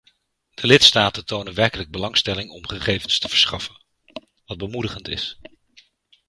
[0.53, 3.83] De lidstaten tonen werkelijk belangstelling om gegevens te verschaffen,
[4.45, 5.39] wat bemoedigend is.